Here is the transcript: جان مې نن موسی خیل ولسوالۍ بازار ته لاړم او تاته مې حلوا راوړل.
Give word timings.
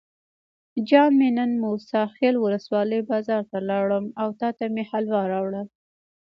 جان 0.87 1.11
مې 1.19 1.29
نن 1.37 1.51
موسی 1.63 2.01
خیل 2.15 2.35
ولسوالۍ 2.39 2.99
بازار 3.09 3.41
ته 3.51 3.57
لاړم 3.69 4.05
او 4.21 4.27
تاته 4.39 4.65
مې 4.73 4.83
حلوا 4.91 5.21
راوړل. 5.33 5.67